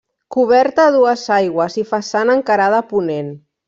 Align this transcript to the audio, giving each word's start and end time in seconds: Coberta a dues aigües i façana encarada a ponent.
Coberta 0.35 0.85
a 0.87 0.93
dues 0.95 1.27
aigües 1.37 1.79
i 1.83 1.87
façana 1.93 2.41
encarada 2.43 2.85
a 2.85 2.91
ponent. 2.93 3.35